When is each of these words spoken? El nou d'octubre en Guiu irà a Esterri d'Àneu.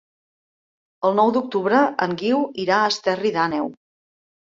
El 1.09 1.11
nou 1.19 1.33
d'octubre 1.35 1.81
en 2.05 2.15
Guiu 2.21 2.39
irà 2.63 2.79
a 2.79 2.87
Esterri 2.95 3.33
d'Àneu. 3.37 3.69